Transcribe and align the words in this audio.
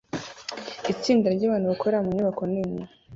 Itsinda 0.93 1.27
ryabantu 1.35 1.65
bakorera 1.71 2.05
mu 2.05 2.11
nyubako 2.15 2.41
nini 2.51 2.83